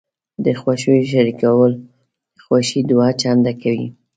[0.45, 1.73] د خوښیو شریکول
[2.43, 3.87] خوښي دوه چنده کوي.